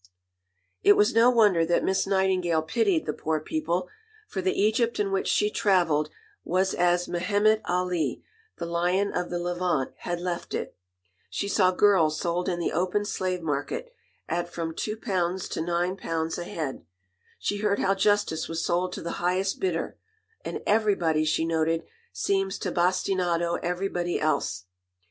It 0.81 0.93
was 0.93 1.13
no 1.13 1.29
wonder 1.29 1.63
that 1.63 1.83
Miss 1.83 2.07
Nightingale 2.07 2.63
pitied 2.63 3.05
the 3.05 3.13
poor 3.13 3.39
people; 3.39 3.87
for 4.27 4.41
the 4.41 4.59
Egypt 4.59 4.99
in 4.99 5.11
which 5.11 5.27
she 5.27 5.51
travelled 5.51 6.09
was 6.43 6.73
as 6.73 7.07
Mehemet 7.07 7.61
Ali, 7.65 8.23
the 8.57 8.65
Lion 8.65 9.13
of 9.13 9.29
the 9.29 9.37
Levant, 9.37 9.91
had 9.97 10.19
left 10.19 10.55
it. 10.55 10.75
She 11.29 11.47
saw 11.47 11.69
girls 11.69 12.19
sold 12.19 12.49
in 12.49 12.57
the 12.57 12.71
open 12.71 13.05
slave 13.05 13.43
market 13.43 13.93
"at 14.27 14.51
from 14.51 14.73
£2 14.73 14.77
to 14.77 14.97
£9 15.61 16.37
a 16.39 16.43
head." 16.45 16.83
She 17.37 17.57
heard 17.59 17.77
how 17.77 17.93
justice 17.93 18.47
was 18.47 18.65
sold 18.65 18.93
to 18.93 19.03
the 19.03 19.17
highest 19.21 19.59
bidder; 19.59 19.97
and 20.43 20.63
"everybody," 20.65 21.25
she 21.25 21.45
noted, 21.45 21.83
"seems 22.11 22.57
to 22.57 22.71
bastinado 22.71 23.59
everybody 23.61 24.19
else." 24.19 24.65